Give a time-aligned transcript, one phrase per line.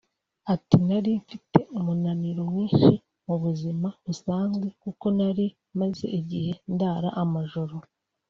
[0.53, 2.89] Ati “Nari mfite umunaniro mwinshi
[3.25, 5.45] mu buzima busanzwe kuko nari
[5.79, 7.75] maze igihe ndara amajoro